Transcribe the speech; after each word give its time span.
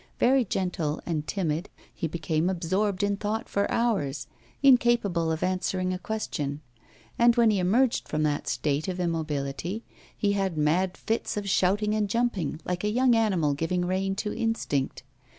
Very 0.19 0.43
gentle 0.43 0.99
and 1.05 1.27
timid, 1.27 1.69
he 1.93 2.07
became 2.07 2.49
absorbed 2.49 3.03
in 3.03 3.17
thought 3.17 3.47
for 3.47 3.69
hours, 3.71 4.25
incapable 4.63 5.31
of 5.31 5.43
answering 5.43 5.93
a 5.93 5.99
question. 5.99 6.61
And 7.19 7.35
when 7.35 7.51
he 7.51 7.59
emerged 7.59 8.09
from 8.09 8.23
that 8.23 8.47
state 8.47 8.87
of 8.87 8.99
immobility 8.99 9.83
he 10.17 10.31
had 10.31 10.57
mad 10.57 10.97
fits 10.97 11.37
of 11.37 11.47
shouting 11.47 11.93
and 11.93 12.09
jumping, 12.09 12.59
like 12.65 12.83
a 12.83 12.89
young 12.89 13.13
animal 13.15 13.53
giving 13.53 13.85
rein 13.85 14.15
to 14.15 14.33
instinct. 14.33 15.03